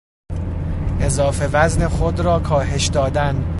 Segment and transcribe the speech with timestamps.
[1.01, 3.45] اضافه وزن خود را کاهش دادن